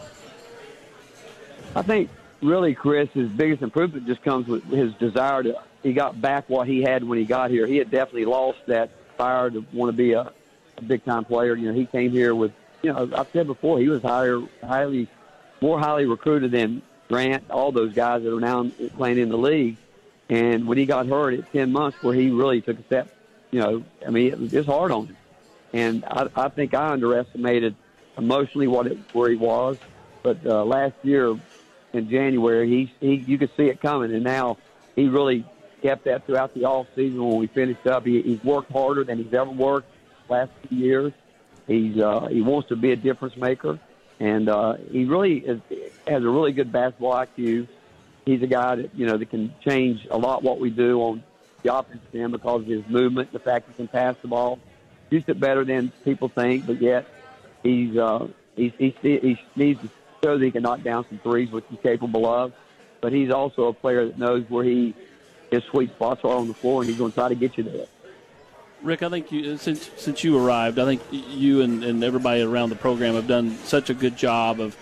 I 1.76 1.82
think 1.82 2.10
really, 2.42 2.74
Chris, 2.74 3.08
his 3.10 3.28
biggest 3.28 3.62
improvement 3.62 4.06
just 4.06 4.22
comes 4.22 4.46
with 4.46 4.64
his 4.64 4.92
desire 4.94 5.42
to. 5.42 5.60
He 5.82 5.92
got 5.92 6.20
back 6.20 6.48
what 6.48 6.66
he 6.66 6.82
had 6.82 7.04
when 7.04 7.18
he 7.18 7.24
got 7.24 7.50
here. 7.50 7.66
He 7.66 7.76
had 7.76 7.90
definitely 7.90 8.24
lost 8.24 8.58
that 8.66 8.90
fire 9.16 9.50
to 9.50 9.64
want 9.72 9.90
to 9.90 9.96
be 9.96 10.12
a, 10.12 10.32
a 10.76 10.82
big 10.82 11.04
time 11.04 11.24
player. 11.24 11.54
You 11.54 11.68
know, 11.68 11.74
he 11.74 11.86
came 11.86 12.10
here 12.10 12.34
with. 12.34 12.52
You 12.82 12.92
know, 12.92 13.10
I've 13.16 13.28
said 13.32 13.46
before, 13.46 13.78
he 13.78 13.88
was 13.88 14.02
higher, 14.02 14.42
highly, 14.62 15.08
more 15.62 15.78
highly 15.80 16.04
recruited 16.04 16.50
than 16.50 16.82
Grant, 17.08 17.50
all 17.50 17.72
those 17.72 17.94
guys 17.94 18.22
that 18.22 18.34
are 18.34 18.40
now 18.40 18.70
playing 18.96 19.18
in 19.18 19.30
the 19.30 19.38
league. 19.38 19.78
And 20.28 20.66
when 20.66 20.76
he 20.76 20.84
got 20.84 21.06
hurt 21.06 21.32
at 21.32 21.50
10 21.50 21.72
months, 21.72 22.02
where 22.02 22.14
he 22.14 22.30
really 22.30 22.60
took 22.60 22.78
a 22.78 22.82
step, 22.82 23.14
you 23.50 23.60
know, 23.60 23.84
I 24.06 24.10
mean, 24.10 24.32
it 24.32 24.52
was 24.52 24.66
hard 24.66 24.90
on 24.90 25.06
him. 25.06 25.16
And 25.74 26.04
I, 26.04 26.28
I 26.36 26.48
think 26.50 26.72
I 26.72 26.92
underestimated 26.92 27.74
emotionally 28.16 28.68
what 28.68 28.86
it, 28.86 28.96
where 29.12 29.28
he 29.28 29.36
was. 29.36 29.76
But 30.22 30.38
uh, 30.46 30.64
last 30.64 30.94
year 31.02 31.36
in 31.92 32.08
January, 32.08 32.68
he, 32.68 33.06
he 33.06 33.24
you 33.26 33.38
could 33.38 33.50
see 33.56 33.64
it 33.64 33.82
coming, 33.82 34.14
and 34.14 34.22
now 34.22 34.56
he 34.94 35.08
really 35.08 35.44
kept 35.82 36.04
that 36.04 36.24
throughout 36.26 36.54
the 36.54 36.64
off 36.64 36.86
season. 36.94 37.22
When 37.22 37.38
we 37.38 37.48
finished 37.48 37.86
up, 37.88 38.06
he, 38.06 38.22
he's 38.22 38.42
worked 38.44 38.70
harder 38.70 39.02
than 39.02 39.18
he's 39.18 39.34
ever 39.34 39.50
worked 39.50 39.88
last 40.28 40.52
few 40.68 40.78
years. 40.78 41.12
He's 41.66 41.98
uh, 41.98 42.28
he 42.30 42.40
wants 42.40 42.68
to 42.68 42.76
be 42.76 42.92
a 42.92 42.96
difference 42.96 43.36
maker, 43.36 43.80
and 44.20 44.48
uh, 44.48 44.74
he 44.90 45.04
really 45.04 45.38
is, 45.38 45.60
has 46.06 46.22
a 46.22 46.28
really 46.28 46.52
good 46.52 46.70
basketball 46.70 47.14
IQ. 47.14 47.66
He's 48.24 48.42
a 48.42 48.46
guy 48.46 48.76
that 48.76 48.94
you 48.94 49.06
know 49.06 49.18
that 49.18 49.28
can 49.28 49.52
change 49.66 50.06
a 50.08 50.16
lot 50.16 50.44
what 50.44 50.60
we 50.60 50.70
do 50.70 51.00
on 51.00 51.24
the 51.64 51.74
offensive 51.74 52.14
end 52.14 52.30
because 52.30 52.60
of 52.60 52.68
his 52.68 52.84
movement, 52.88 53.32
the 53.32 53.40
fact 53.40 53.68
he 53.68 53.74
can 53.74 53.88
pass 53.88 54.14
the 54.22 54.28
ball, 54.28 54.60
shoots 55.14 55.28
it 55.28 55.38
better 55.38 55.64
than 55.64 55.92
people 56.04 56.28
think, 56.28 56.66
but 56.66 56.80
yet 56.82 57.06
he's 57.62 57.96
uh, 57.96 58.26
he's, 58.56 58.72
he's 58.78 58.94
he 59.00 59.38
needs 59.54 59.80
to 59.80 59.88
show 60.22 60.36
that 60.36 60.44
he 60.44 60.50
can 60.50 60.62
knock 60.62 60.82
down 60.82 61.06
some 61.08 61.18
threes, 61.18 61.50
which 61.52 61.64
he's 61.70 61.78
capable 61.80 62.26
of. 62.26 62.52
But 63.00 63.12
he's 63.12 63.30
also 63.30 63.68
a 63.68 63.72
player 63.72 64.06
that 64.06 64.18
knows 64.18 64.44
where 64.48 64.64
he 64.64 64.92
his 65.50 65.62
sweet 65.64 65.90
spots 65.90 66.24
are 66.24 66.34
on 66.34 66.48
the 66.48 66.54
floor, 66.54 66.82
and 66.82 66.88
he's 66.88 66.98
going 66.98 67.12
to 67.12 67.14
try 67.14 67.28
to 67.28 67.34
get 67.36 67.56
you 67.56 67.62
there. 67.62 67.86
Rick, 68.82 69.02
I 69.04 69.08
think 69.08 69.30
you, 69.30 69.56
since 69.56 69.88
since 69.96 70.24
you 70.24 70.36
arrived, 70.36 70.80
I 70.80 70.84
think 70.84 71.00
you 71.10 71.62
and, 71.62 71.84
and 71.84 72.02
everybody 72.02 72.42
around 72.42 72.70
the 72.70 72.76
program 72.76 73.14
have 73.14 73.28
done 73.28 73.56
such 73.58 73.90
a 73.90 73.94
good 73.94 74.16
job 74.16 74.58
of 74.58 74.76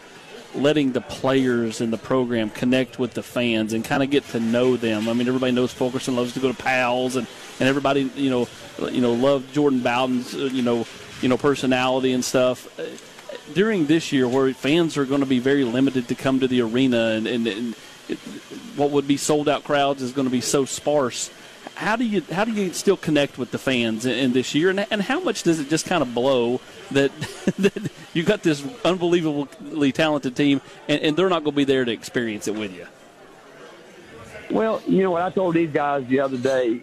letting 0.55 0.93
the 0.93 1.01
players 1.01 1.81
in 1.81 1.91
the 1.91 1.99
program 1.99 2.51
connect 2.51 2.99
with 2.99 3.15
the 3.15 3.23
fans 3.23 3.73
and 3.73 3.85
kind 3.85 4.03
of 4.03 4.11
get 4.11 4.25
to 4.29 4.41
know 4.41 4.77
them. 4.77 5.09
I 5.09 5.13
mean, 5.13 5.29
everybody 5.29 5.53
knows 5.53 5.73
Fulkerson 5.73 6.17
loves 6.17 6.35
to 6.35 6.41
go 6.41 6.53
to 6.53 6.59
Pal's, 6.59 7.17
and, 7.17 7.27
and 7.61 7.69
everybody 7.69 8.11
you 8.17 8.31
know 8.31 8.49
you 8.91 9.01
know 9.01 9.13
love 9.13 9.51
Jordan 9.53 9.81
Bowden's 9.81 10.35
uh, 10.35 10.51
you 10.53 10.63
know 10.63 10.87
you 11.21 11.29
know 11.29 11.37
personality 11.37 12.13
and 12.13 12.25
stuff. 12.25 12.79
Uh, 12.79 12.85
during 13.55 13.87
this 13.87 14.13
year, 14.13 14.29
where 14.29 14.53
fans 14.55 14.97
are 14.97 15.05
going 15.05 15.21
to 15.21 15.27
be 15.27 15.39
very 15.39 15.65
limited 15.65 16.09
to 16.09 16.15
come 16.15 16.41
to 16.41 16.49
the 16.49 16.63
arena, 16.63 17.09
and, 17.11 17.27
and, 17.27 17.47
and 17.47 17.75
it, 18.09 18.19
what 18.77 18.91
would 18.91 19.09
be 19.09 19.17
sold 19.17 19.49
out 19.49 19.65
crowds 19.65 20.03
is 20.03 20.13
going 20.13 20.27
to 20.27 20.33
be 20.33 20.41
so 20.41 20.65
sparse. 20.65 21.31
How 21.83 21.97
do 21.97 22.05
you 22.05 22.23
how 22.31 22.45
do 22.45 22.53
you 22.53 22.73
still 22.73 22.97
connect 22.97 23.39
with 23.39 23.51
the 23.51 23.59
fans 23.59 24.07
in, 24.07 24.13
in 24.13 24.33
this 24.33 24.55
year, 24.55 24.71
and, 24.71 24.87
and 24.89 25.03
how 25.03 25.19
much 25.19 25.43
does 25.43 25.59
it 25.59 25.69
just 25.69 25.85
kind 25.85 26.01
of 26.01 26.15
blow 26.15 26.61
that, 26.93 27.11
that 27.59 27.91
you 28.15 28.23
got 28.23 28.45
this 28.45 28.65
unbelievably 28.85 29.91
talented 29.91 30.37
team, 30.37 30.61
and, 30.87 31.01
and 31.03 31.17
they're 31.17 31.29
not 31.29 31.43
going 31.43 31.55
to 31.55 31.57
be 31.57 31.65
there 31.65 31.85
to 31.85 31.91
experience 31.91 32.47
it 32.47 32.55
with 32.55 32.73
you? 32.73 32.87
Well, 34.49 34.81
you 34.87 35.03
know 35.03 35.11
what 35.11 35.23
I 35.23 35.31
told 35.31 35.57
these 35.57 35.73
guys 35.73 36.07
the 36.07 36.21
other 36.21 36.37
day, 36.37 36.83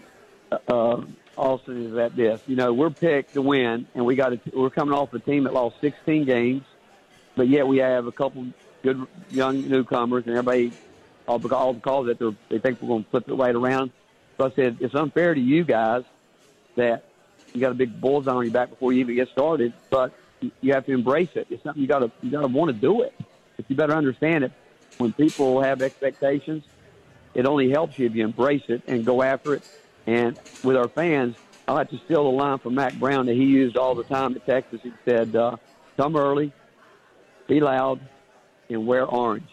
uh, 0.52 1.02
Austin, 1.38 1.86
is 1.86 1.94
that 1.94 2.18
this. 2.18 2.42
You 2.46 2.58
know, 2.58 2.74
we're 2.74 2.90
picked 2.90 3.36
to 3.36 3.42
win, 3.42 3.88
and 3.96 4.06
we 4.06 4.18
got 4.18 4.34
a, 4.34 4.40
we're 4.54 4.70
coming 4.70 4.94
off 4.94 5.14
a 5.14 5.20
team 5.20 5.46
that 5.46 5.54
lost 5.54 5.78
16 5.80 6.26
games, 6.26 6.64
but 7.38 7.48
yet 7.48 7.66
we 7.66 7.78
have 7.78 8.06
a 8.06 8.12
couple 8.12 8.48
good 8.84 9.08
young 9.30 9.66
newcomers, 9.70 10.26
and 10.26 10.36
everybody 10.36 10.74
all 11.26 11.40
because, 11.40 11.56
all 11.56 11.74
because 11.74 12.08
that 12.08 12.36
they 12.50 12.60
think 12.60 12.82
we're 12.82 12.90
going 12.90 13.06
to 13.06 13.10
flip 13.12 13.30
it 13.30 13.34
right 13.36 13.56
around. 13.56 13.92
So 14.40 14.48
I 14.48 14.56
said 14.56 14.78
it's 14.80 14.96
unfair 14.96 15.34
to 15.34 15.42
you 15.42 15.66
guys 15.66 16.04
that 16.78 17.04
you 17.54 17.60
got 17.60 17.72
a 17.72 17.76
big 17.76 18.00
bullseye 18.00 18.32
on 18.32 18.44
your 18.44 18.54
back 18.54 18.70
before 18.70 18.94
you 18.94 19.02
even 19.02 19.16
get 19.16 19.28
started, 19.34 19.74
but 19.90 20.14
you 20.62 20.74
have 20.74 20.86
to 20.86 20.94
embrace 20.94 21.30
it. 21.36 21.48
It's 21.50 21.62
something 21.64 21.82
you 21.82 21.88
got 21.90 22.00
to 22.00 22.12
you 22.22 22.32
got 22.32 22.42
to 22.42 22.48
want 22.48 22.72
to 22.74 22.80
do 22.80 23.02
it. 23.02 23.14
But 23.58 23.66
you 23.68 23.76
better 23.76 23.96
understand 23.96 24.46
it. 24.46 24.52
When 24.98 25.12
people 25.12 25.62
have 25.62 25.82
expectations, 25.82 26.64
it 27.34 27.46
only 27.46 27.70
helps 27.70 27.94
you 27.98 28.06
if 28.06 28.14
you 28.14 28.24
embrace 28.24 28.64
it 28.70 28.82
and 28.88 29.06
go 29.06 29.22
after 29.22 29.56
it. 29.56 29.64
And 30.08 30.38
with 30.64 30.78
our 30.78 30.88
fans, 30.90 31.36
I 31.68 31.74
like 31.74 31.90
to 31.90 31.98
steal 32.06 32.22
a 32.22 32.30
line 32.30 32.60
from 32.60 32.76
Mack 32.76 32.94
Brown 32.98 33.26
that 33.26 33.36
he 33.36 33.44
used 33.44 33.76
all 33.76 33.94
the 33.94 34.04
time 34.06 34.36
at 34.36 34.46
Texas. 34.46 34.80
He 34.82 34.94
said, 35.06 35.36
uh, 35.36 35.58
"Come 35.98 36.16
early, 36.16 36.54
be 37.50 37.60
loud, 37.60 38.00
and 38.70 38.88
wear 38.88 39.06
orange." 39.06 39.50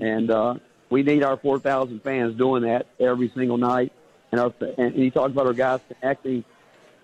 And 0.00 0.30
uh, 0.30 0.54
we 0.90 1.02
need 1.02 1.22
our 1.22 1.36
4,000 1.36 2.00
fans 2.02 2.38
doing 2.38 2.62
that 2.62 2.86
every 2.98 3.30
single 3.36 3.58
night. 3.58 3.92
And, 4.34 4.40
our, 4.40 4.52
and 4.78 4.92
he 4.94 5.12
talked 5.12 5.30
about 5.30 5.46
our 5.46 5.52
guys 5.52 5.78
connecting 5.88 6.42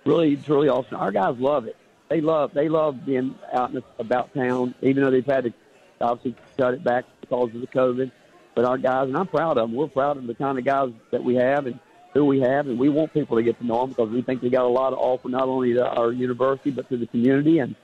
really, 0.04 0.36
truly 0.36 0.68
awesome. 0.68 0.96
Our 0.96 1.12
guys 1.12 1.38
love 1.38 1.66
it. 1.66 1.76
They 2.08 2.20
love 2.20 2.52
they 2.52 2.68
love 2.68 3.06
being 3.06 3.36
out 3.52 3.70
and 3.70 3.84
about 4.00 4.34
town, 4.34 4.74
even 4.82 5.04
though 5.04 5.12
they've 5.12 5.24
had 5.24 5.44
to 5.44 5.52
obviously 6.00 6.34
cut 6.58 6.74
it 6.74 6.82
back 6.82 7.04
because 7.20 7.54
of 7.54 7.60
the 7.60 7.68
COVID. 7.68 8.10
But 8.56 8.64
our 8.64 8.78
guys, 8.78 9.06
and 9.06 9.16
I'm 9.16 9.28
proud 9.28 9.58
of 9.58 9.68
them. 9.68 9.76
We're 9.76 9.86
proud 9.86 10.16
of 10.16 10.26
the 10.26 10.34
kind 10.34 10.58
of 10.58 10.64
guys 10.64 10.90
that 11.12 11.22
we 11.22 11.36
have 11.36 11.66
and 11.66 11.78
who 12.14 12.24
we 12.24 12.40
have, 12.40 12.66
and 12.66 12.80
we 12.80 12.88
want 12.88 13.12
people 13.12 13.36
to 13.36 13.44
get 13.44 13.60
to 13.60 13.64
know 13.64 13.82
them 13.82 13.90
because 13.90 14.10
we 14.10 14.22
think 14.22 14.42
they 14.42 14.50
got 14.50 14.64
a 14.64 14.68
lot 14.68 14.90
to 14.90 14.96
offer, 14.96 15.28
not 15.28 15.46
only 15.46 15.74
to 15.74 15.88
our 15.88 16.10
university 16.10 16.72
but 16.72 16.88
to 16.88 16.96
the 16.96 17.06
community. 17.06 17.60
And 17.60 17.76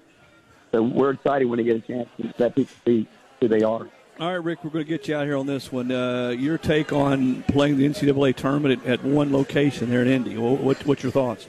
so 0.73 0.83
we're 0.83 1.11
excited 1.11 1.45
when 1.45 1.59
they 1.59 1.65
get 1.65 1.77
a 1.77 1.81
chance 1.81 2.09
to 2.17 2.35
let 2.37 2.57
people 2.57 2.75
see 2.85 3.07
who 3.41 3.47
they 3.47 3.63
are. 3.63 3.89
All 4.19 4.29
right, 4.29 4.43
Rick, 4.43 4.65
we're 4.65 4.71
going 4.71 4.83
to 4.83 4.89
get 4.89 5.09
you 5.09 5.15
out 5.15 5.27
here 5.27 5.37
on 5.37 5.45
this 5.45 5.71
one. 5.71 5.93
Uh, 5.93 6.31
your 6.31 6.57
take 6.57 6.91
on 6.91 7.43
playing 7.43 7.77
the 7.77 7.87
NCAA 7.87 8.35
tournament 8.35 8.83
at, 8.87 9.01
at 9.01 9.05
one 9.05 9.31
location 9.31 9.91
there 9.91 10.01
in 10.01 10.09
Indy. 10.09 10.39
What, 10.39 10.87
what's 10.87 11.03
your 11.03 11.13
thoughts? 11.13 11.47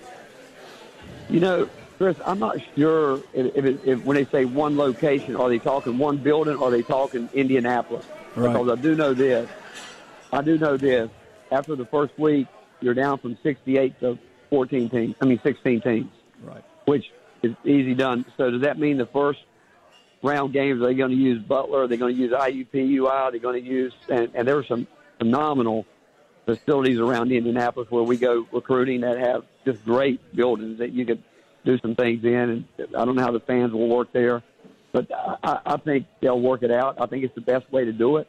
You 1.30 1.40
know, 1.40 1.70
Chris, 1.98 2.18
I'm 2.26 2.40
not 2.40 2.58
sure 2.76 3.22
if, 3.34 3.56
if, 3.56 3.88
if, 3.88 4.04
when 4.04 4.16
they 4.16 4.26
say 4.26 4.44
one 4.44 4.76
location, 4.76 5.38
are 5.38 5.48
they 5.48 5.60
talking 5.60 5.98
one 5.98 6.18
building 6.18 6.58
or 6.58 6.68
are 6.68 6.72
they 6.72 6.82
talking 6.82 7.30
Indianapolis? 7.34 8.06
Right. 8.36 8.52
Because 8.52 8.78
I 8.78 8.82
do 8.82 8.96
know 8.96 9.14
this. 9.14 9.50
I 10.34 10.42
do 10.42 10.58
know 10.58 10.76
this. 10.76 11.10
After 11.54 11.74
the 11.78 11.86
first 11.86 12.20
week, 12.20 12.48
you're 12.82 12.94
down 12.94 13.18
from 13.20 13.38
68 13.44 13.98
to 14.02 14.20
14 14.50 14.90
teams. 14.90 15.16
I 15.22 15.26
mean, 15.26 15.40
16 15.42 15.80
teams. 15.80 16.12
Right. 16.44 16.66
Which 16.84 17.06
is 17.44 17.56
easy 17.64 17.94
done. 17.94 18.26
So 18.36 18.52
does 18.52 18.62
that 18.64 18.78
mean 18.78 18.98
the 18.98 19.06
first 19.06 19.40
round 20.24 20.54
games. 20.54 20.82
Are 20.82 20.88
they 20.88 20.94
going 20.94 21.12
to 21.12 21.18
use 21.18 21.42
Butler? 21.42 21.84
Are 21.84 21.88
they 21.88 21.98
going 21.98 22.16
to 22.16 22.22
use 22.22 22.32
IUPUI? 22.32 23.10
Are 23.10 23.32
they 23.32 23.40
going 23.40 23.64
to 23.64 23.70
use 23.70 23.94
and, 24.10 24.30
and 24.34 24.48
there 24.48 24.58
are 24.58 24.66
some 24.66 24.88
phenomenal 25.18 25.86
facilities 26.46 27.00
around 27.00 27.32
Indianapolis 27.32 27.92
where 27.92 28.04
we 28.04 28.18
go 28.18 28.48
recruiting 28.52 29.02
that 29.02 29.18
have 29.18 29.44
just 29.66 29.84
great 29.84 30.20
buildings 30.36 30.80
that 30.80 30.94
you 30.94 31.06
could 31.06 31.22
do 31.66 31.78
some 31.80 31.94
things 31.94 32.24
in. 32.24 32.34
And 32.34 32.66
I 32.98 33.06
don't 33.06 33.16
know 33.16 33.22
how 33.22 33.32
the 33.32 33.42
fans 33.42 33.74
will 33.74 33.90
work 33.90 34.12
there, 34.14 34.42
but 34.94 35.12
I, 35.44 35.60
I 35.66 35.78
think 35.78 36.08
they'll 36.22 36.40
work 36.40 36.64
it 36.64 36.72
out. 36.72 37.00
I 37.02 37.06
think 37.06 37.24
it's 37.26 37.36
the 37.36 37.42
best 37.42 37.72
way 37.72 37.86
to 37.86 37.92
do 37.92 38.18
it. 38.18 38.28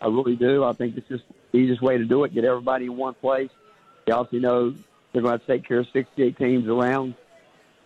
I 0.00 0.06
really 0.06 0.36
do. 0.36 0.64
I 0.64 0.72
think 0.72 0.96
it's 0.96 1.08
just 1.08 1.24
the 1.52 1.58
easiest 1.58 1.80
way 1.80 1.96
to 1.96 2.04
do 2.04 2.24
it. 2.24 2.34
Get 2.34 2.44
everybody 2.44 2.86
in 2.86 2.96
one 2.96 3.14
place. 3.14 3.50
They 4.06 4.12
also 4.12 4.38
know 4.38 4.74
they're 5.12 5.22
going 5.22 5.38
to 5.38 5.46
take 5.46 5.66
care 5.66 5.80
of 5.80 5.86
68 5.92 6.36
teams 6.36 6.66
around 6.66 7.14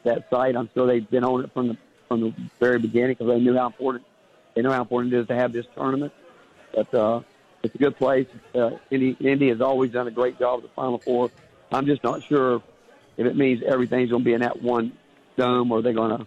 that 0.05 0.31
site. 0.31 0.57
I'm 0.57 0.71
sure 0.73 0.87
they've 0.87 1.09
been 1.09 1.25
on 1.25 1.45
it 1.45 1.53
from 1.53 1.69
the 1.69 1.77
from 2.09 2.21
the 2.21 2.35
very 2.61 2.79
beginning 2.79 3.13
because 3.13 3.29
they 3.29 3.41
knew 3.41 3.57
how 3.57 3.67
important 3.67 4.05
they 4.55 4.63
know 4.63 4.71
how 4.71 4.83
important 4.83 5.13
it 5.13 5.19
is 5.19 5.27
to 5.29 5.35
have 5.35 5.53
this 5.53 5.67
tournament. 5.75 6.13
But 6.75 6.95
uh, 6.95 7.21
it's 7.63 7.75
a 7.75 7.79
good 7.79 7.97
place. 7.97 8.27
Uh, 8.55 8.73
Indy, 8.91 9.17
Indy 9.21 9.49
has 9.49 9.61
always 9.61 9.91
done 9.91 10.07
a 10.07 10.11
great 10.11 10.39
job 10.39 10.59
at 10.59 10.63
the 10.65 10.69
Final 10.71 10.99
Four. 10.99 11.31
I'm 11.73 11.87
just 11.87 12.05
not 12.05 12.23
sure 12.23 12.63
if 13.17 13.27
it 13.27 13.37
means 13.37 13.63
everything's 13.67 14.11
going 14.11 14.23
to 14.23 14.25
be 14.25 14.35
in 14.35 14.41
that 14.41 14.63
one 14.63 14.93
dome 15.37 15.73
or 15.73 15.83
they're 15.83 15.93
going 15.93 16.19
to 16.19 16.27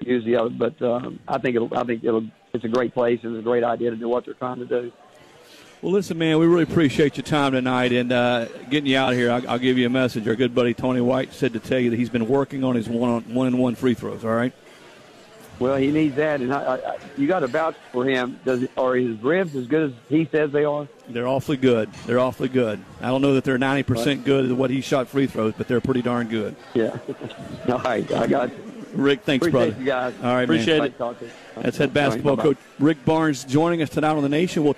use 0.00 0.24
the 0.24 0.36
other. 0.36 0.50
But 0.50 0.80
um, 0.82 1.18
I 1.26 1.38
think 1.38 1.56
it'll. 1.56 1.76
I 1.76 1.84
think 1.84 2.04
it'll. 2.04 2.26
It's 2.52 2.64
a 2.64 2.68
great 2.68 2.94
place 2.94 3.18
and 3.24 3.34
it's 3.34 3.40
a 3.40 3.44
great 3.44 3.64
idea 3.64 3.90
to 3.90 3.96
do 3.96 4.08
what 4.08 4.24
they're 4.24 4.34
trying 4.34 4.60
to 4.60 4.66
do. 4.66 4.92
Well, 5.82 5.92
listen, 5.92 6.16
man, 6.16 6.38
we 6.38 6.46
really 6.46 6.62
appreciate 6.62 7.16
your 7.16 7.24
time 7.24 7.52
tonight 7.52 7.92
and 7.92 8.12
uh, 8.12 8.46
getting 8.70 8.86
you 8.86 8.96
out 8.96 9.12
here. 9.12 9.30
I'll, 9.30 9.46
I'll, 9.50 9.58
give 9.58 9.76
you 9.76 9.86
a 9.86 9.90
message. 9.90 10.26
Our 10.28 10.36
good 10.36 10.54
buddy 10.54 10.72
Tony 10.72 11.00
White 11.00 11.34
said 11.34 11.52
to 11.54 11.58
tell 11.58 11.80
you 11.80 11.90
that 11.90 11.96
he's 11.96 12.08
been 12.08 12.28
working 12.28 12.62
on 12.62 12.76
his 12.76 12.88
one 12.88 13.10
on 13.10 13.34
one 13.34 13.48
and 13.48 13.58
one 13.58 13.74
free 13.74 13.94
throws. 13.94 14.24
All 14.24 14.30
right. 14.30 14.54
Well, 15.58 15.76
he 15.76 15.90
needs 15.92 16.16
that, 16.16 16.40
and 16.40 16.52
I, 16.52 16.76
I, 16.76 16.98
you 17.16 17.26
got 17.28 17.40
to 17.40 17.46
vouch 17.46 17.76
for 17.92 18.04
him. 18.04 18.40
Does 18.44 18.66
are 18.76 18.96
his 18.96 19.20
ribs 19.22 19.54
as 19.54 19.66
good 19.66 19.90
as 19.90 19.96
he 20.08 20.28
says 20.30 20.50
they 20.50 20.64
are? 20.64 20.88
They're 21.08 21.28
awfully 21.28 21.56
good. 21.56 21.92
They're 22.06 22.18
awfully 22.18 22.48
good. 22.48 22.82
I 23.00 23.06
don't 23.08 23.22
know 23.22 23.34
that 23.34 23.44
they're 23.44 23.58
ninety 23.58 23.84
percent 23.84 24.24
good 24.24 24.50
at 24.50 24.56
what 24.56 24.70
he 24.70 24.80
shot 24.80 25.08
free 25.08 25.26
throws, 25.26 25.54
but 25.56 25.68
they're 25.68 25.80
pretty 25.80 26.02
darn 26.02 26.28
good. 26.28 26.56
Yeah. 26.74 26.96
All 27.68 27.78
right, 27.78 28.10
I 28.12 28.26
got 28.26 28.50
you. 28.50 28.74
Rick, 28.94 29.22
thanks, 29.22 29.46
Appreciate 29.46 29.70
brother. 29.70 29.80
You 29.80 29.86
guys. 29.86 30.14
All 30.22 30.34
right, 30.34 30.42
Appreciate 30.44 30.78
man. 30.98 31.14
it. 31.18 31.32
That's 31.56 31.76
head 31.76 31.92
basketball 31.92 32.36
right, 32.36 32.42
coach 32.44 32.56
Rick 32.78 33.04
Barnes 33.04 33.44
joining 33.44 33.82
us 33.82 33.90
tonight 33.90 34.12
on 34.12 34.22
the 34.22 34.28
Nation. 34.28 34.62
We'll 34.64 34.72